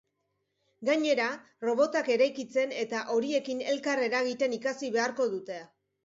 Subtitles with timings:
[0.87, 1.25] Gainera,
[1.67, 5.59] robotak eraikitzen eta horiekin elkar eragiten ikasi beharko dute.